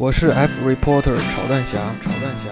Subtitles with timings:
[0.00, 2.50] 我是 F reporter 炒蛋侠，炒蛋侠。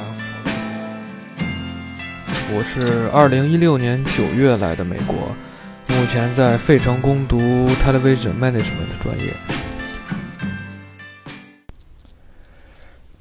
[2.52, 7.38] 我是二零一六年九月来的美国，目前在费城攻读
[7.84, 9.32] television management 的专业。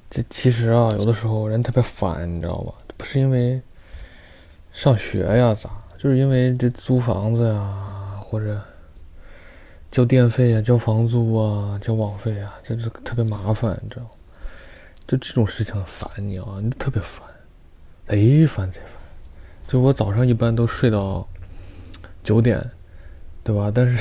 [0.10, 2.74] 这其实啊，有的时候人特别烦，你知道吧？
[2.98, 3.62] 不是因为
[4.74, 5.70] 上学呀咋，
[6.00, 8.60] 就是因为这租房子呀，或者
[9.96, 14.10] 交电费呀、交房租啊、交网费啊，这是特别麻烦，你知道吗？
[15.08, 17.22] 就这种事情烦你啊，你特别烦，
[18.06, 18.90] 贼烦贼烦。
[19.70, 21.26] 就我早上一般都睡到
[22.26, 22.62] 九点，
[23.42, 23.72] 对吧？
[23.74, 23.98] 但是，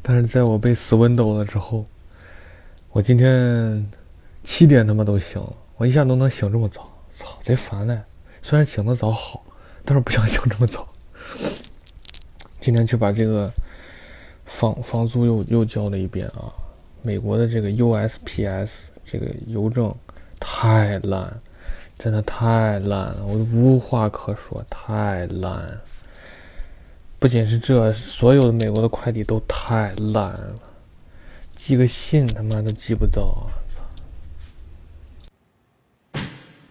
[0.00, 1.84] 但是在我被死 window 了之后，
[2.92, 3.86] 我今天。
[4.44, 8.00] 七点他妈都醒了，我一下都能醒这么早，操，贼烦嘞！
[8.40, 9.44] 虽然醒得早好，
[9.84, 10.88] 但是不想醒这么早。
[12.60, 13.52] 今天去把这个
[14.58, 16.52] 房房租又又交了一遍啊！
[17.02, 18.70] 美国的这个 USPS
[19.04, 19.92] 这个邮政
[20.38, 21.40] 太烂，
[21.98, 25.80] 真的太烂了，我无话可说，太烂。
[27.18, 30.54] 不仅是这，所有的美国的快递都太烂了，
[31.56, 33.50] 寄个信他妈都寄不到。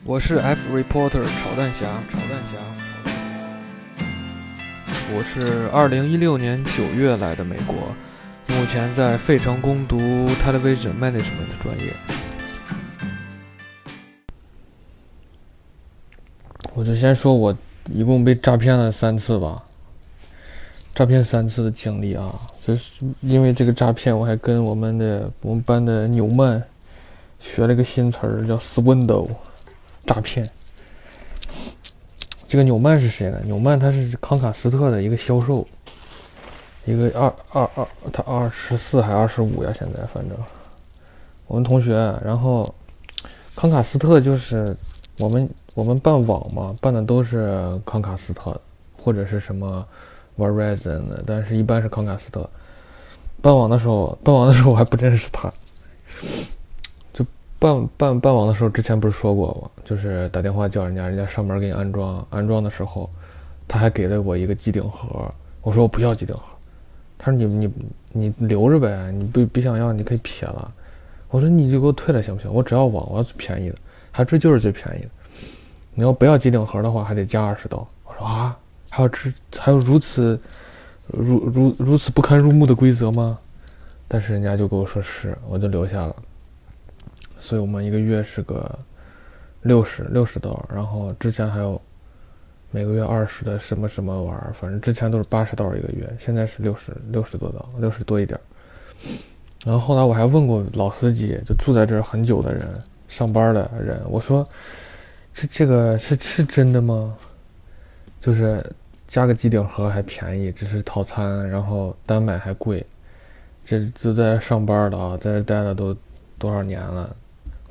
[0.04, 2.91] 我是 F reporter 炒蛋侠，炒蛋侠。
[5.14, 7.76] 我是二零一六年九月来的美国，
[8.48, 9.98] 目前在费城攻读
[10.42, 11.94] television management 专业。
[16.74, 17.56] 我就先说我
[17.90, 19.62] 一共被诈骗了三次吧，
[20.96, 22.34] 诈骗三次的经历啊，
[22.66, 26.64] 就是因为这个诈骗，我还跟我们的我们班的纽曼
[27.42, 29.28] 学了个新词儿，叫 swindle。
[30.06, 30.50] 诈骗，
[32.52, 33.40] 这个纽曼是谁呢？
[33.46, 35.66] 纽曼他是康卡斯特的一个销售，
[36.84, 39.74] 一个二二二，他二十四还二十五呀？
[39.74, 40.38] 现在反正
[41.48, 42.76] 我们同学，然后
[43.56, 44.76] 康卡斯特就是
[45.18, 48.60] 我们我们办网嘛，办的都是康卡斯特
[48.98, 49.88] 或者是什么
[50.38, 52.50] Verizon 的，但是一般是康卡斯特。
[53.42, 55.50] 办网的时候，办网的时候我还不认识他。
[57.62, 59.70] 办办办网的时候，之前不是说过吗？
[59.86, 62.26] 就是打电话叫人家，人家上门给你安装。
[62.32, 63.08] 安装的时候，
[63.68, 65.32] 他还给了我一个机顶盒。
[65.62, 66.42] 我说我不要机顶盒。
[67.20, 67.72] 他说你你
[68.14, 70.72] 你留着呗，你不不想要你可以撇了。
[71.30, 72.52] 我说你就给我退了行不行？
[72.52, 73.76] 我只要网，我要最便宜的。
[74.12, 75.10] 他说这就是最便宜的。
[75.94, 77.88] 你要不要机顶盒的话，还得加二十刀。
[78.06, 78.58] 我说啊，
[78.90, 80.40] 还有这还有如此
[81.10, 83.38] 如如如此不堪入目的规则吗？
[84.08, 86.16] 但是人家就跟我说是，我就留下了。
[87.42, 88.80] 所以我们一个月是个
[89.64, 91.82] 六十六十刀，然后之前还有
[92.70, 98.40] 每个月二十的什么什么玩意儿，反正之前都是八十刀一个月，现在是六十六十多刀，六十多一点。
[99.66, 102.68] 然后后来我还问过老司机，就住在这儿很久的人，
[103.08, 104.48] 上班的人，我说
[105.34, 107.16] 这这个是是真的吗？
[108.20, 108.64] 就是
[109.08, 112.86] 加个机顶盒还便宜，只是套餐，然后单买还贵。
[113.66, 115.96] 这都在上班的啊，在这待了都
[116.40, 117.16] 多少年了？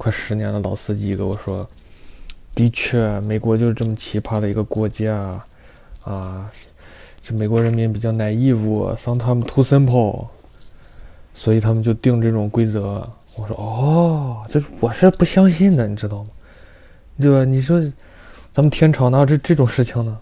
[0.00, 1.68] 快十年的老司机跟我说
[2.56, 5.38] ：“的确，美国就是这么奇葩的一个国家，
[6.04, 6.50] 啊，
[7.20, 10.26] 这美国人民比较 naive，sometimes too simple，
[11.34, 13.06] 所以他们就定这种规则。”
[13.36, 16.30] 我说：“哦，就是我是不相信的，你知道吗？
[17.20, 17.44] 对吧？
[17.44, 17.78] 你说
[18.54, 20.18] 咱们天朝哪有这这种事情呢？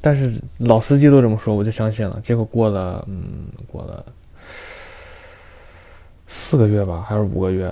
[0.00, 2.18] 但是老司机都这么说，我就相信了。
[2.24, 4.02] 结果过了，嗯，过了
[6.26, 7.70] 四个月吧，还是五个月。”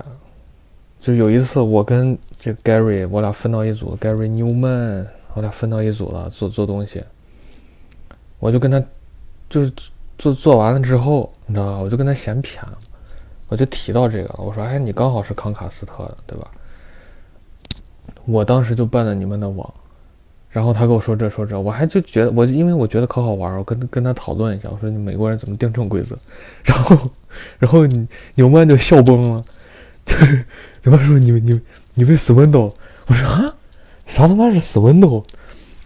[1.06, 7.00] 就有一次，我跟这 Gary，我俩分到一组，Gary Newman，我俩分到一组了，做做东西。
[8.40, 8.82] 我就跟他，
[9.48, 9.72] 就是
[10.18, 11.78] 做做完了之后，你知道吧？
[11.78, 12.56] 我就跟他闲谝，
[13.48, 16.50] 我就提到这个，我说：“哎，你刚好是康卡斯特的，对吧？”
[18.26, 19.72] 我当时就办了你们的网，
[20.50, 26.18] 然后他跟我说这说这，我还就觉得我因为我觉得可好玩，我跟跟他讨论一下，我说：“你美国人怎么定这种规则？”
[26.66, 26.98] 然后，
[27.60, 27.86] 然后
[28.34, 29.44] 纽曼就笑崩了。
[30.82, 31.60] 对方说：“你你
[31.94, 32.72] 你被死 window。”
[33.06, 33.44] 我说：“啊，
[34.06, 35.22] 啥他妈是死 window？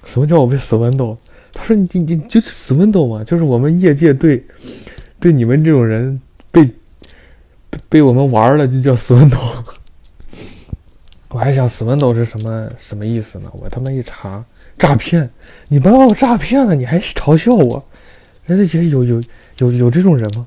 [0.04, 1.16] 什么叫我被死 window？”
[1.52, 4.44] 他说：“你你就是死 window 嘛，就是我们业界对
[5.18, 6.20] 对你们这种人
[6.52, 6.70] 被
[7.88, 9.38] 被我们玩了，就叫死 window。
[11.30, 13.50] ”我还想死 window 是什么什么意思呢？
[13.52, 14.44] 我他妈一查，
[14.78, 15.28] 诈骗！
[15.68, 17.84] 你把我诈骗了，你还嘲笑我？
[18.46, 19.22] 人家有有
[19.58, 20.46] 有有这种人吗？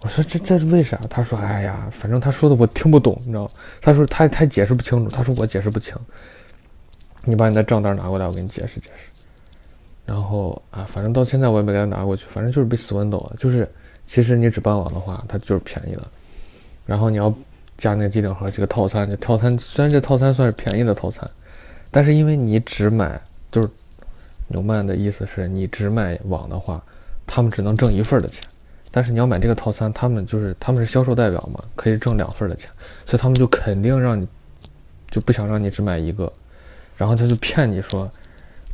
[0.00, 0.96] 我说这这是为啥？
[1.10, 3.50] 他说：“哎呀，反正他说的我听不懂，你知道
[3.80, 5.10] 他说他他解释不清楚。
[5.10, 5.96] 他说我解释不清。
[7.24, 9.22] 你把你的账单拿过来，我给你解释解释。
[10.06, 12.24] 然后啊，反正到现在我也没给他拿过去。
[12.32, 13.36] 反正就是被死 window 了。
[13.40, 13.68] 就是
[14.06, 16.08] 其实你只办网的话，它就是便宜了。
[16.86, 17.34] 然后你要
[17.76, 21.28] 加那个机顶盒这个套餐，这套餐虽然这套餐算是便宜的套餐，
[21.90, 23.68] 但是因为你只买就是
[24.46, 26.80] 纽曼的意思是你只买网的话，
[27.26, 28.44] 他们只能挣一份的钱。
[28.90, 32.70] 但是你要买这个套餐，他们就是他们是销售代表嘛，可以挣两份的钱，
[33.04, 34.26] 所以他们就肯定让你
[35.10, 36.32] 就不想让你只买一个，
[36.96, 38.10] 然后他就骗你说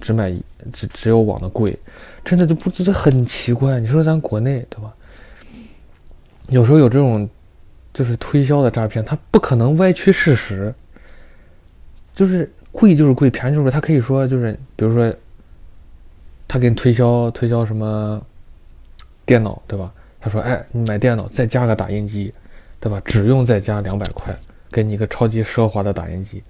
[0.00, 0.32] 只买
[0.72, 1.76] 只只有网的贵，
[2.24, 3.80] 真的就不觉得很奇怪。
[3.80, 4.92] 你说咱国内对吧？
[6.48, 7.28] 有时候有这种
[7.92, 10.72] 就是推销的诈骗，他不可能歪曲事实，
[12.14, 15.12] 就是贵就是贵，便宜就是他可以说就是比如说
[16.46, 18.20] 他给你推销推销什么
[19.26, 19.92] 电脑对吧？
[20.24, 22.32] 他说：“哎，你买电脑再加个打印机，
[22.80, 22.98] 对吧？
[23.04, 24.34] 只用再加两百块，
[24.72, 26.42] 给你一个超级奢华的打印机。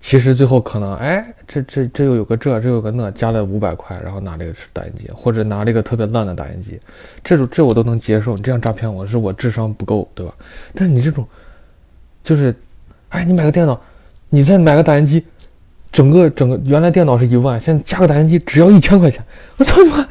[0.00, 6.78] 其实最后可能，哎，这这这又有个这，这有个那，加了五百块，然后拿这个打印机，或者拿这个特别烂的打印机，
[7.24, 8.36] 这种这我都能接受。
[8.36, 10.32] 你这样诈骗我是我智商不够，对吧？
[10.72, 11.26] 但你这种，
[12.22, 12.54] 就是，
[13.08, 13.80] 哎，你买个电脑，
[14.28, 15.24] 你再买个打印机，
[15.90, 19.20] 整个整个原来电脑是一万，现在加个打印机只要一千块钱，
[19.56, 20.06] 我操你妈！”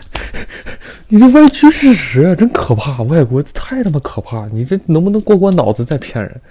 [1.13, 3.03] 你这歪曲事实啊，真可怕！
[3.03, 4.47] 外国太他妈可怕！
[4.47, 6.41] 你这能不能过过脑子再骗人，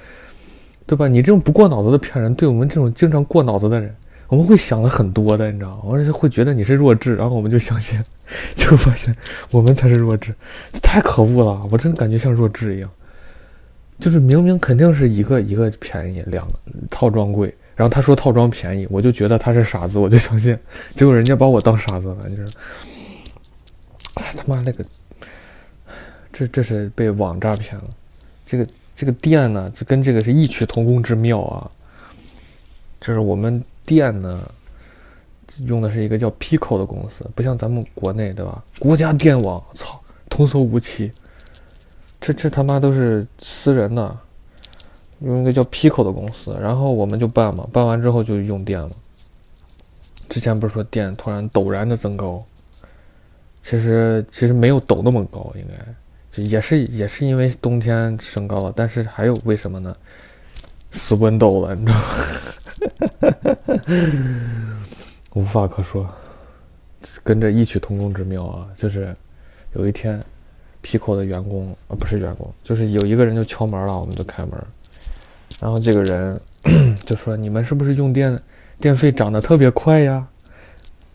[0.84, 1.08] 对吧？
[1.08, 3.90] 你这种不过脑子的骗人，对我们这种经常过脑子的人，
[4.28, 5.84] 我们会想的很多的，你知道吗？
[5.90, 7.98] 而且会觉得你是弱智，然后我们就相信，
[8.54, 9.16] 就发现
[9.50, 10.30] 我们才是弱智，
[10.82, 11.66] 太可恶了！
[11.72, 12.90] 我真的感觉像弱智一样，
[13.98, 16.52] 就是明明肯定是一个一个便宜，两个
[16.90, 20.54] 套装贵，然后他说套装便宜，我就觉得他是傻子，我就相信，
[20.94, 22.50] 结果人家把我当傻子了，你知道。
[24.20, 24.84] 哎他妈那个，
[26.32, 27.84] 这这是被网诈骗了。
[28.44, 31.70] 这个这个店呢，就跟这个是异曲同工之妙啊。
[33.00, 34.42] 就是我们店呢，
[35.60, 38.62] 用的是一个叫 Pico 的公司，不像咱们国内对吧？
[38.78, 41.10] 国家电网，操，童叟无欺。
[42.20, 44.18] 这这他妈都是私人的，
[45.20, 48.90] 用一个叫 Pico 的公司，然后我们就办嘛，办完之后就用电了。
[50.28, 52.44] 之前不是说电突然陡然的增高？
[53.62, 55.74] 其实其实没有抖那么高，应该
[56.30, 59.94] 就也是也是因为冬天升高了，但是还有为什么呢？
[60.92, 62.04] 死温抖了，你知道吗？
[65.34, 66.12] 无话可说，
[67.22, 68.66] 跟着异曲同工之妙啊！
[68.76, 69.14] 就是
[69.74, 70.20] 有一天
[70.82, 74.52] ，Pico 的员工啊，不是员工，就是有一个人就敲门了，我们就开门，
[75.60, 76.40] 然后这个人
[77.06, 78.36] 就说：“你们是不是用电
[78.80, 80.26] 电费涨得特别快呀？”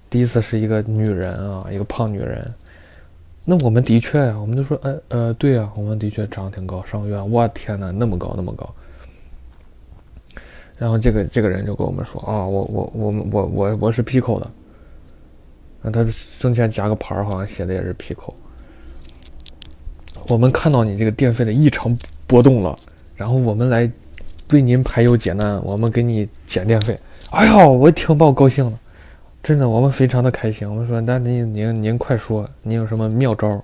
[0.10, 2.54] 第一次是一个女人啊，一个胖女人。
[3.44, 6.84] 那我们的确呀，我们就说，哎呃，对呀，我们的确长得挺高。
[6.84, 8.68] 上个月，我天哪，那么高，那么高。
[10.78, 14.50] 然后这个这个人就跟我们说啊，我我我我我我是 Pico 的。
[15.82, 18.34] 那他胸前夹个牌儿，好像写的也是 Pico。
[20.30, 22.76] 我们看到你这个电费的异常波动了，
[23.16, 23.90] 然后我们来
[24.50, 27.00] 为您排忧解难，我们给你减电费。
[27.30, 28.80] 哎呦，我一听把我高兴了。
[29.46, 30.68] 真的，我们非常的开心。
[30.68, 33.64] 我们说，那您您您快说，您有什么妙招？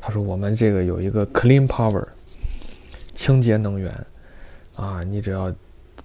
[0.00, 2.04] 他说，我们这个有一个 Clean Power，
[3.16, 3.92] 清洁能源，
[4.76, 5.52] 啊，你只要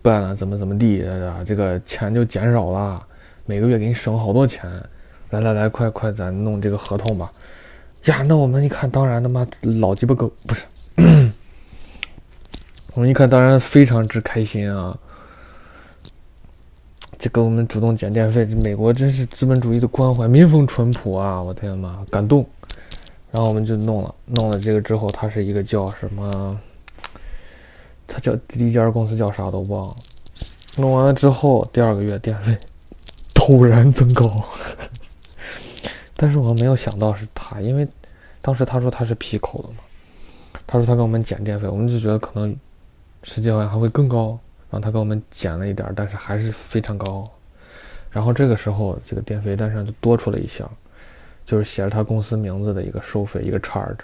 [0.02, 3.06] 办了怎么怎么地啊，这个钱就减少了，
[3.46, 4.68] 每个月给你省好多钱。
[5.30, 7.32] 来来来，快快，咱弄这个合同吧。
[8.06, 10.64] 呀，那我们一看，当然他妈老鸡巴狗不是，
[12.96, 14.98] 我们一看，当然非常之开心啊。
[17.24, 21.42] 就给我们主动减电费，这美国真是资本主义的关怀，民风淳朴啊！
[21.42, 22.46] 我天妈，感动。
[23.32, 26.60] 然后我们就弄了，弄了这个之后，它是一个叫什么？
[28.06, 29.96] 它叫第一家公司叫啥都忘了。
[30.76, 32.58] 弄完了之后，第二个月电费
[33.34, 34.44] 突然增高。
[36.18, 37.88] 但是我没有想到是他，因为
[38.42, 42.54] 当时他说他是 P 口的嘛，他说他给我们减电费，我们就觉得可能
[43.24, 44.38] 实际好像还会更高。
[44.74, 47.24] 然后他给我们减了一点，但是还是非常高。
[48.10, 50.68] 然后这个时候，这个电费单上就多出了一项，
[51.46, 54.00] 就是写着他公司名字的一个收费，一个 charge。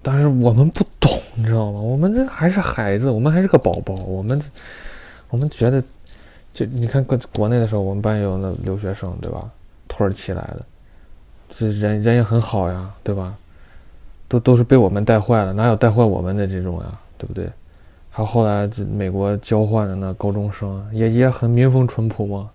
[0.00, 1.78] 但是我们不懂，你知道吗？
[1.78, 4.40] 我们这还是孩子，我们还是个宝宝，我们
[5.28, 5.82] 我们觉得，
[6.54, 9.50] 就你看国国内的时候，我们班有那留学生，对吧？
[9.88, 10.64] 土耳其来的，
[11.50, 13.36] 这人人也很好呀，对吧？
[14.26, 17.46] 都都是被我们带坏了，哪有带坏我们的这种呀，对不对？
[18.16, 22.48] 他后来美国交换的那高中生也也很民风淳朴嘛，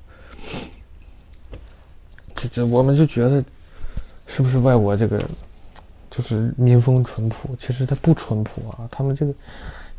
[2.34, 3.44] 这这我们就觉得，
[4.26, 5.22] 是不是外国这个
[6.10, 7.54] 就是民风淳朴？
[7.58, 9.34] 其实他不淳朴啊，他们这个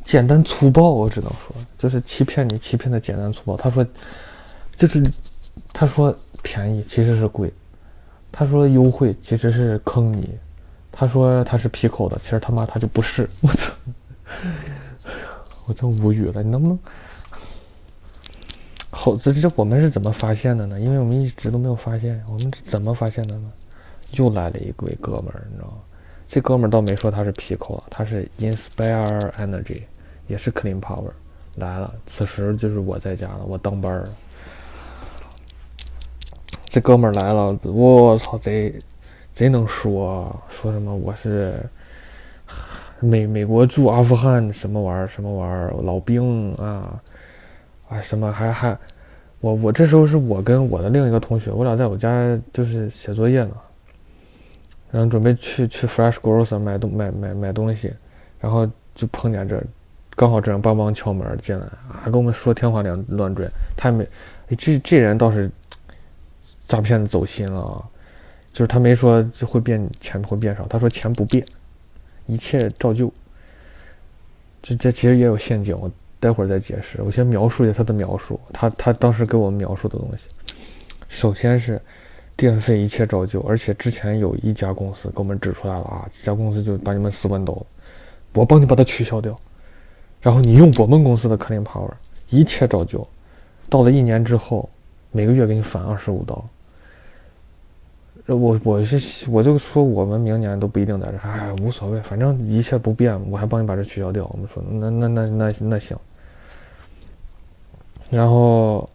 [0.02, 3.54] 简单粗暴，我只能说就是欺骗你，欺骗的简单粗暴。
[3.54, 3.86] 他说
[4.76, 5.04] 就是
[5.74, 7.52] 他说便宜其实是贵，
[8.32, 10.26] 他说优惠其实是坑你，
[10.90, 13.70] 他说他是皮口的，其实他妈他就不是，我操！
[15.70, 16.76] 我真无语了，你能不能？
[18.90, 20.80] 好，这这我们是怎么发现的呢？
[20.80, 23.52] 因为我们一直都没有发现，我们怎么发现的呢？
[24.14, 25.74] 又来了一位哥们儿，你知道吗？
[26.28, 29.82] 这哥们儿倒没说他是 Pico，他是 Inspire Energy，
[30.26, 31.12] 也是 Clean Power
[31.54, 31.94] 来了。
[32.04, 34.08] 此时就是我在家了，我当班儿。
[36.64, 38.74] 这哥们儿来了，我操，贼
[39.32, 41.64] 贼能说，说什么我是
[43.00, 47.00] 美美国驻阿富汗什么玩意儿什么玩意儿老兵啊
[47.88, 48.76] 啊什么还还
[49.40, 53.52] 我我这时候是我跟我的另一个同学，我俩在我家就是写作业呢。
[54.92, 57.94] 然后准备去去 Fresh Grocer 买东买买买东西，
[58.40, 59.62] 然后就碰见这，
[60.16, 63.48] 刚好这样梆梆敲门进来，还跟我们说天花乱乱坠。
[63.76, 64.04] 他也没，
[64.58, 65.48] 这这人倒是
[66.66, 67.84] 诈骗走心了啊，
[68.52, 71.46] 就是他没说会变钱会变少，他说钱不变，
[72.30, 73.12] 一切照旧。
[74.62, 77.02] 这这其实也有陷阱，我待会儿再解释。
[77.02, 80.28] 我先描述一下他的描述，他他当时给我们描述的东西，
[81.08, 81.80] 首先是。
[82.36, 87.66] 电费一切照旧，而且之前有一家公司给我们指出来了啊，这家公司就把你们私奔都，
[88.32, 89.38] 我帮你把它取消掉，
[90.22, 91.90] 然后你用我们公司的 Clean Power，
[92.30, 93.06] 一切照旧，
[93.68, 94.70] 到了一年之后，
[95.12, 96.42] 每个月给你返二十五刀。
[98.36, 104.24] 我我是我就说我们明年都不一定在这，哎，无所谓，反正一切不变，我还帮你把这取消掉。
[104.32, 105.96] 我们说那那那那那行，
[108.10, 108.88] 然后。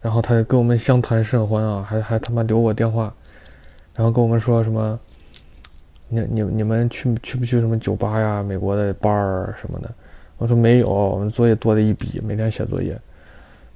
[0.00, 3.12] 然后他就跟我们相谈甚欢啊，还还他妈留我电话，
[3.96, 4.98] 然后跟我们说什么，
[6.08, 9.90] 你你你们去去不去什么酒吧呀、美国的 bar 什么的？
[10.36, 12.96] 我说没有，我们作业多的一笔，每天写作业。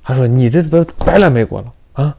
[0.00, 2.16] 他说你这不白来美国了啊？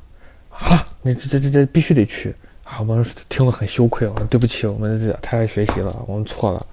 [0.50, 2.80] 啊，你这这这这必须得去啊！
[2.80, 6.66] 我们听了很羞愧，我说对不起，我们这太爱学习了，我们错了。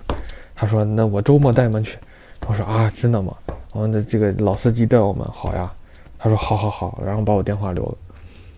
[0.54, 1.98] 他说那我周末带你们去。
[2.46, 3.34] 我说啊，真的吗？
[3.72, 5.70] 我们的这个老司机带我们，好呀。
[6.18, 7.96] 他说好好好，然后把我电话留了。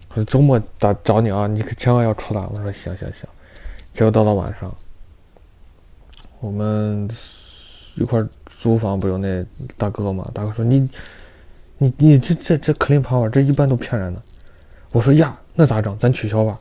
[0.08, 2.40] 我说周末打找你啊，你可千万要出来。
[2.52, 3.28] 我说行行行。
[3.92, 4.74] 结果到了晚上，
[6.40, 7.08] 我们
[7.94, 9.44] 一块租房不有那
[9.76, 10.28] 大哥吗？
[10.34, 10.90] 大哥说你
[11.78, 14.20] 你你这这这 clean power 这一般都骗人的。
[14.90, 15.96] 我说呀，那咋整？
[15.98, 16.58] 咱取消吧，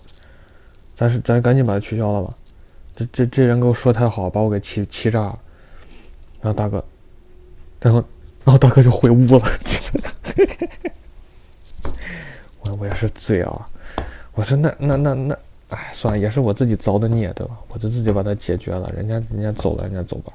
[1.02, 2.32] 咱是咱赶紧把它取消了吧。
[2.96, 5.40] 这这这人给我说太好，把我给气气炸了。
[6.40, 6.86] 然后大哥，
[7.80, 8.04] 然后
[8.44, 9.42] 然后大哥就回屋了。
[12.62, 13.68] 我我也是醉啊！
[14.36, 15.36] 我说那那那那，
[15.70, 17.58] 哎，算了，也是我自己造的孽，对吧？
[17.70, 18.88] 我就自己把它解决了。
[18.96, 20.32] 人家人家走了，人家走吧。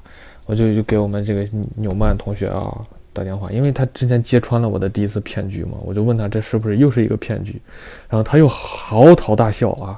[0.47, 7.61] 我就就给我们这个纽曼同学啊打电话，因为他之前揭穿了我的第一次骗局嘛，我就问他这是不是又是一个骗局，
[8.09, 9.97] 然后他又嚎啕大笑啊，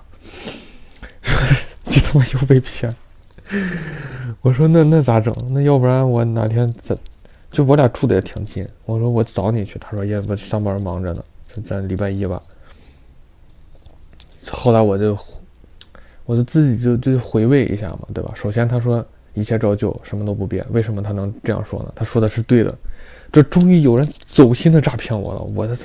[1.21, 1.39] 说
[1.85, 2.93] 你他妈又被骗。
[4.41, 5.35] 我说那那咋整？
[5.49, 6.97] 那要不然我哪天咱。
[7.51, 12.39] 就我俩住的也挺近，我说我找你去，他说也不上班忙着呢，咱咱礼拜一吧。
[14.51, 15.17] 后来我就，
[16.25, 18.31] 我就自己就就回味一下嘛，对吧？
[18.35, 21.91] 首先他说一切照旧，什么都不变，为什么他能这样说呢？
[21.95, 22.77] 他说的是对的，
[23.31, 25.75] 这终于有人走心的诈骗我了，我的，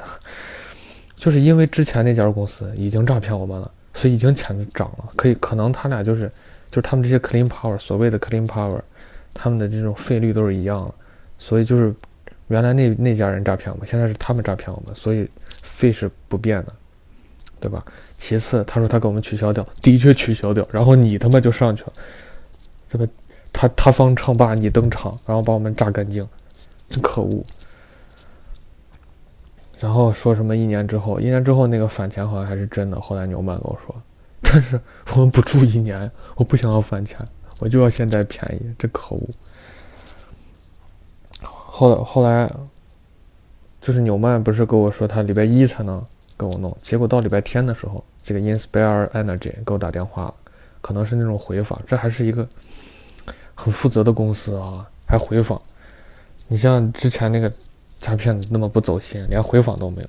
[1.17, 6.29] 就是因为之前那家公司已经诈骗我们了，所以已经钱涨了，可以可能他俩就是
[6.71, 8.81] 就是他们这些 clean power 所谓的 clean power，
[9.33, 10.95] 他们的这种费率都是一样的。
[11.39, 11.95] 所以就是，
[12.49, 15.29] 原来那那家人诈骗我们，现在是他们诈骗我们，所以
[15.63, 16.73] 费是不变的，
[17.61, 17.85] 对吧？
[18.19, 21.93] 其次，他说他给我们取消掉，的确取消掉，然后你他妈就上去了，
[22.89, 23.07] 这个
[23.53, 26.27] 他他方唱罢你登场，然后把我们榨干净，
[26.89, 27.45] 真可恶。
[29.81, 33.95] 然后说什么一年之后，一年之后那个返钱好像还是真的，后来牛曼跟我说，
[34.43, 34.81] 但是
[35.13, 37.19] 我们不住一年，我不想要返钱，
[37.59, 39.29] 我就要现在便宜，真可恶。
[41.43, 42.51] 后来后来，
[43.81, 46.03] 就是纽曼不是跟我说他礼拜一才能
[46.39, 50.33] 给我弄，结果到礼拜天的时候，这个 Inspire Energy 给我打电话，
[50.81, 52.49] 可能是那种回访，这还是一个
[53.55, 55.61] 很负责的公司啊，还回访。
[56.47, 57.53] 你像之前那个
[58.05, 60.09] 诈骗子那么不走心，连回访都没有。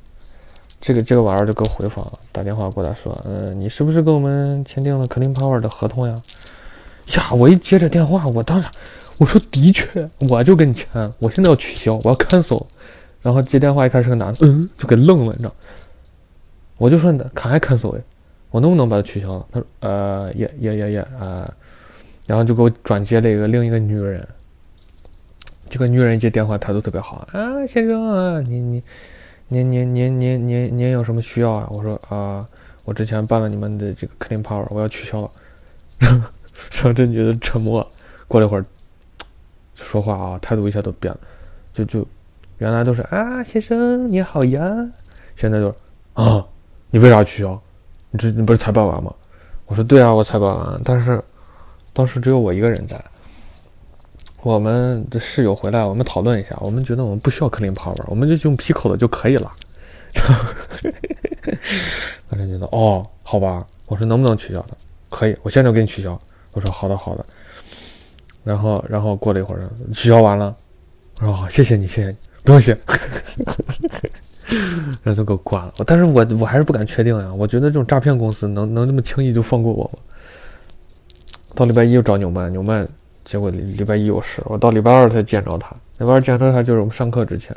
[0.81, 6.21] 这个这个玩意儿就给我回访了，打电话过来说，嗯，你是不是跟我们签订了 Clean Power 的合同呀？
[7.15, 8.67] 呀，我一接这电话，我当时。
[9.17, 12.65] 我说的确，我就跟你签，我现在要取消，我要 cancel。
[13.21, 15.55] 然后接电话一看是个男的，嗯，就给愣了，你知道？
[16.77, 17.97] 我就说你卡还 cancel，
[18.51, 19.45] 我能不能把它取消了？
[19.53, 21.49] 他说呃，也也也也啊，
[22.25, 24.27] 然后就给我转接了一个另一个女人。
[25.75, 28.81] 这个女人接电话态度特别好啊，先生啊，你你
[29.49, 31.67] 您您您您您您有什么需要啊？
[31.69, 32.47] 我说啊，
[32.85, 35.31] 我之前办了你们的这个 clean power，我要取消了。
[35.99, 36.21] 然
[36.85, 37.85] 后这女的沉默，
[38.25, 38.65] 过了一会儿。
[39.75, 41.19] 说话啊，态度一下都变了。
[41.73, 42.07] 就就
[42.59, 44.61] 原来都是啊，先生你好呀，
[45.35, 45.75] 现在就是
[46.13, 46.41] 啊，
[46.89, 47.61] 你为啥取消？
[48.11, 49.13] 你这你不是才办完吗？
[49.65, 51.21] 我说对啊，我才办完，但是
[51.91, 52.97] 当时只有我一个人在。
[54.45, 59.51] 我们的室友回来，我们讨论一下，我们觉得我们不需要 clean power，我们就用 Pico 的就可以了。
[62.29, 64.77] 我就觉得哦，好吧，我说能不能取消的？
[65.09, 66.19] 可以，我现在就给你取消。
[66.53, 67.25] 我说好的好的。
[68.43, 70.55] 然后然后过了一会儿，取消完了，
[71.21, 72.77] 我说好，谢谢你谢谢你，不用谢。
[75.01, 75.73] 然后就给我挂了。
[75.87, 79.97] 但是我我还是不敢确定呀，我觉得这种诈骗公司能能那么轻易就放过我吗？
[81.55, 82.87] 到礼拜一又找纽曼，纽曼。
[83.25, 85.75] 结果礼拜一有事，我到礼拜二才见着他。
[85.97, 87.55] 礼拜二见着他就是我们上课之前，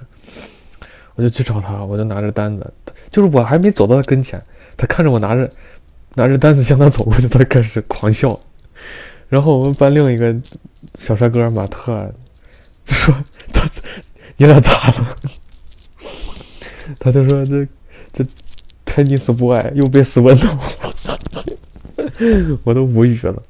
[1.14, 2.72] 我就去找他，我就拿着单子，
[3.10, 4.42] 就是我还没走到他跟前，
[4.78, 5.50] 他看着我拿着
[6.14, 8.40] 拿着单子向他走过去，他开始狂笑。
[9.28, 10.34] 然后我们班另一个
[10.98, 12.10] 小帅哥马特
[12.86, 13.14] 就说
[13.52, 13.68] ：“他
[14.38, 15.16] 你俩咋了？”
[16.98, 17.68] 他就说：“这
[18.10, 18.24] 这
[18.86, 20.58] Chinese boy 又被斯文了。
[22.64, 23.42] ”我都无语了，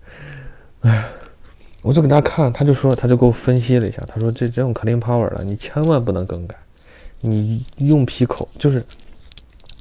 [0.81, 1.05] 哎。
[1.83, 6.57] 我就给他看，他就说，他就给我分析了一下，他说这这种 clean power 的，你千万不能更改，
[7.21, 8.85] 你用 Pico 就是，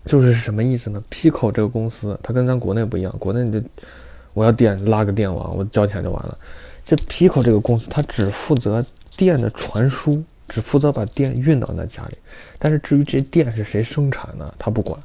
[0.05, 3.67] 就是什么意思呢？Pico 这个公司，它跟咱国内不一样，国内你就
[4.33, 6.37] 我要电拉个电网，我交钱就完了。
[6.85, 8.85] 这 Pico 这个公司，它只负责
[9.17, 12.17] 电的传输，只负责把电运到那家里，
[12.59, 14.97] 但是至于这电是谁生产的，他不管。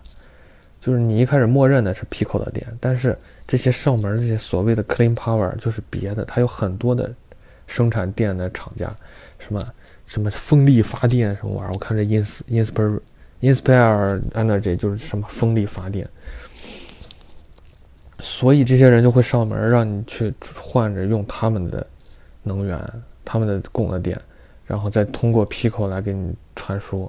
[0.84, 7.14] 就是你一开始默认的是 Pico 的电，但是这些上门这些所谓的 Clean Power 就是别的，它有很多的
[7.68, 8.92] 生产电的厂家，
[9.38, 9.62] 什么
[10.06, 12.98] 什么风力发电什么玩意儿，我看这 Ins Inspire
[13.40, 16.04] Inspire Energy 就是什么风力发电，
[18.18, 21.86] 所以这些人就会上门让你去换着用他们的
[22.42, 22.76] 能源，
[23.24, 24.20] 他们的供的电，
[24.66, 27.08] 然后再通过 Pico 来给你传输，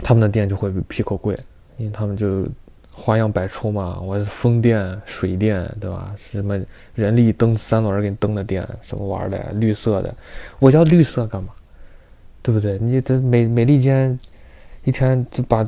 [0.00, 1.34] 他们的电就会比 Pico 贵。
[1.78, 2.44] 因为他们就
[2.92, 6.12] 花样百出嘛，我风电、水电，对吧？
[6.16, 6.58] 什么
[6.94, 9.52] 人力蹬三轮给你蹬的电，什么玩的？
[9.52, 10.12] 绿色的，
[10.58, 11.50] 我叫绿色干嘛？
[12.42, 12.76] 对不对？
[12.78, 14.18] 你这美美利坚
[14.84, 15.64] 一天就把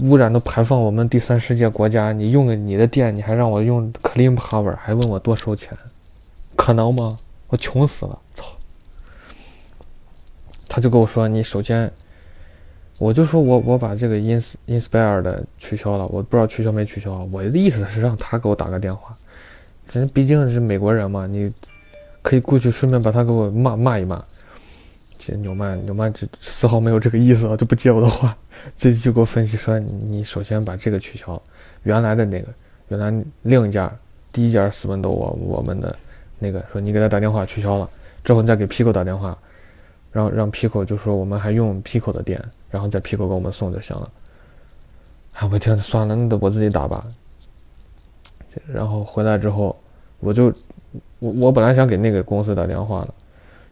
[0.00, 5.76] 污染都排放我们第三世界国家，你用你的电，你还让我用 clean power，还问我多收钱，
[6.56, 7.16] 可能吗？
[7.48, 8.46] 我穷死了，操！
[10.68, 11.92] 他就跟我说，你首先。
[13.02, 17.28] 我就说我我把这个 ins inspire 的取消了，我不知道取消没取消。
[17.32, 19.12] 我的意思是让他给我打个电话，
[19.90, 21.52] 人毕竟是美国人嘛，你
[22.22, 24.22] 可以过去顺便把他给我骂骂一骂。
[25.18, 28.36] 这纽曼纽曼这丝毫没有这个意思啊，就不接我的话，
[28.78, 31.42] 这就给我分析说，你首先把这个取消，
[31.82, 32.46] 原来的那个
[32.86, 33.12] 原来
[33.42, 33.92] 另一家
[34.32, 35.96] 第一家斯文斗我我们的
[36.38, 37.90] 那个说你给他打电话取消了
[38.22, 39.36] 之后，你再给 Pico 打电话。
[40.12, 44.10] 让让 Pico 就说我们还用 Pico 的电，然后在 Pico 给我们送就行了。
[45.32, 47.04] 哎，我天，算了，那得我自己打吧。
[48.66, 49.74] 然后回来之后，
[50.20, 50.52] 我就
[51.18, 53.14] 我我本来想给那个公司打电话的，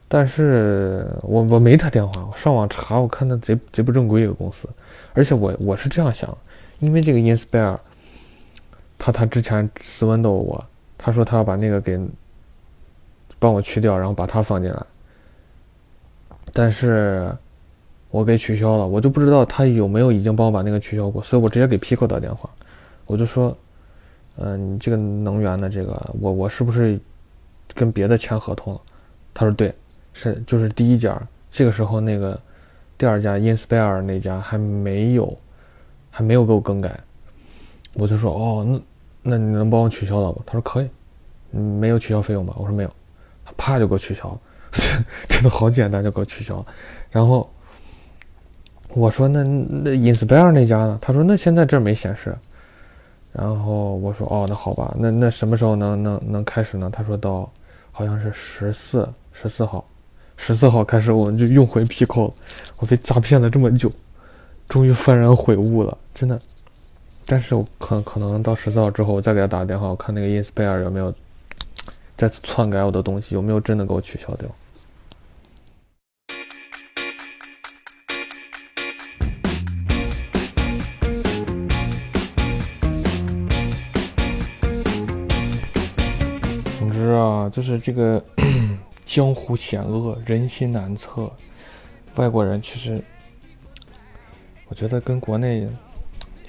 [0.08, 4.66] 但是我我没他电话，我上网查，我看他贼贼不正规一个公司，
[5.12, 6.34] 而且我我是这样想，
[6.78, 7.76] 因为这个 Inspire，
[8.98, 10.64] 他他之前私问到我，
[10.96, 12.00] 他说他要把那个给
[13.38, 14.86] 帮我去掉，然后把他放进来。
[16.52, 17.32] 但是，
[18.10, 22.50] 我给取消了，我就不知道他有没有已经帮我把那个取消过，所以我直接给 Pico 打电话，
[23.06, 23.56] 我就说，
[24.36, 26.98] 嗯，你这个能源的这个，我我是不是
[27.74, 28.80] 跟别的签合同了？
[29.32, 29.72] 他说对，
[30.12, 32.38] 是就是第一家，这个时候那个
[32.98, 35.36] 第二家 Inspire 那家还没有，
[36.10, 36.98] 还没有给我更改，
[37.94, 38.80] 我就说哦，那
[39.22, 40.38] 那你能帮我取消了吗？
[40.44, 40.88] 他说可以，
[41.56, 42.54] 没有取消费用吧？
[42.58, 42.90] 我说没有，
[43.44, 44.40] 他啪就给我取消了。
[45.28, 46.66] 真 的好简单，就给我取消了。
[47.10, 47.48] 然后
[48.94, 52.36] 我说：“那那 Inspire 那家呢？”他说：“那现在这没显示。”
[53.32, 57.50] 然后我说：“哦，那好吧，那那什么时候能能能开始呢？”他说到
[57.92, 59.84] 好像是十四十四号，
[60.36, 62.32] 十四号开始我们就用回 Pico。
[62.78, 63.90] 我被诈骗了这么久，
[64.68, 66.38] 终于幡然悔悟了，真的。
[67.26, 71.14] 但是我可可能到十四号之后，我再给他打个电话，我看那个 Inspire 有没有
[72.16, 74.48] 再次篡改我的东西，有没有真的给我取消掉。
[87.50, 88.22] 就是这个
[89.04, 91.30] 江湖险恶，人心难测。
[92.16, 93.02] 外国人其实，
[94.68, 95.68] 我觉得跟国内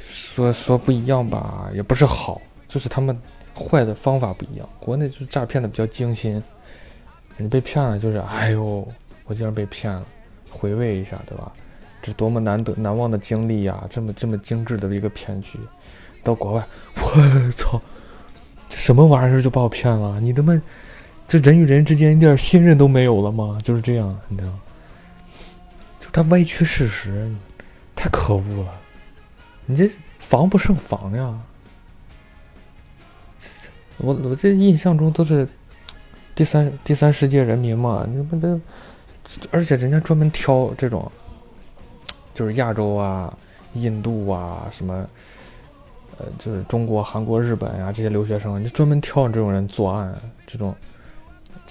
[0.09, 3.17] 说说不一样吧，也不是好，就是他们
[3.55, 4.67] 坏的方法不一样。
[4.79, 6.41] 国内就是诈骗的比较精心，
[7.37, 8.87] 你被骗了就是，哎呦，
[9.25, 10.05] 我竟然被骗了，
[10.49, 11.51] 回味一下，对吧？
[12.01, 13.87] 这多么难得难忘的经历呀！
[13.87, 15.59] 这么这么精致的一个骗局，
[16.23, 17.79] 到国外， 我操，
[18.69, 20.19] 什么玩意儿就把我骗了？
[20.19, 20.59] 你他妈，
[21.31, 23.57] 这人与人之间一点信任都没有了吗？
[23.63, 24.59] 就是这样，你知道吗？
[26.01, 27.33] 就他歪曲事实，
[27.95, 28.73] 太可恶了！
[29.65, 29.89] 你这
[30.19, 31.39] 防不胜防呀！
[33.95, 35.47] 我我这印象中都是
[36.35, 38.59] 第三第三世界人民嘛，你不得，
[39.51, 41.09] 而且人家专门挑这种。
[42.33, 43.33] 就是亚洲啊、
[43.73, 45.07] 印度啊什么，
[46.17, 50.13] 呃，就是中国、韩国、日本呀这些留学生，你专门挑这种人作案，
[50.45, 50.75] 这种，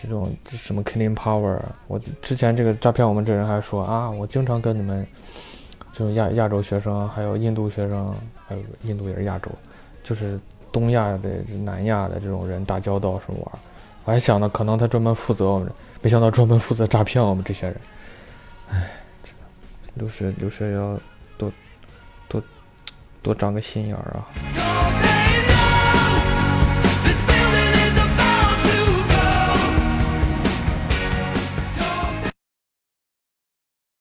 [0.02, 1.58] 这种什么 clean power。
[1.86, 5.06] 我之前这个诈骗我们这人还说啊，我经常跟你们，
[5.92, 8.14] 就是亚亚洲学生，还有印度学生，
[8.46, 9.50] 还有印度也是亚洲，
[10.02, 10.38] 就是
[10.72, 11.28] 东亚的、
[11.64, 13.58] 南亚的这种人打交道什么玩儿。
[14.04, 15.70] 我还想呢，可能他专门负责我们，
[16.02, 17.76] 没想到专门负责诈骗我们这些人，
[18.70, 18.90] 唉。
[19.94, 20.98] 留学留学要
[21.36, 21.52] 多
[22.28, 22.40] 多
[23.22, 24.22] 多长个心眼儿啊！